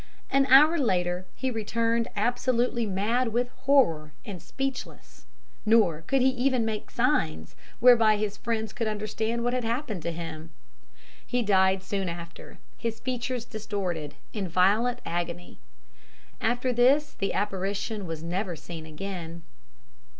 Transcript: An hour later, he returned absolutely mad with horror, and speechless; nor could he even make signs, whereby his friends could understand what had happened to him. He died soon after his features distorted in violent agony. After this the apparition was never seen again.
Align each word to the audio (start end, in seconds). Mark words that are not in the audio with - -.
An 0.31 0.47
hour 0.47 0.79
later, 0.79 1.27
he 1.35 1.51
returned 1.51 2.07
absolutely 2.15 2.87
mad 2.87 3.27
with 3.27 3.49
horror, 3.49 4.13
and 4.25 4.41
speechless; 4.41 5.27
nor 5.63 6.01
could 6.07 6.21
he 6.21 6.29
even 6.29 6.65
make 6.65 6.89
signs, 6.89 7.55
whereby 7.79 8.17
his 8.17 8.35
friends 8.35 8.73
could 8.73 8.87
understand 8.87 9.43
what 9.43 9.53
had 9.53 9.63
happened 9.63 10.01
to 10.01 10.11
him. 10.11 10.49
He 11.23 11.43
died 11.43 11.83
soon 11.83 12.09
after 12.09 12.57
his 12.79 12.99
features 12.99 13.45
distorted 13.45 14.15
in 14.33 14.47
violent 14.47 15.01
agony. 15.05 15.59
After 16.41 16.73
this 16.73 17.13
the 17.13 17.35
apparition 17.35 18.07
was 18.07 18.23
never 18.23 18.55
seen 18.55 18.87
again. 18.87 19.43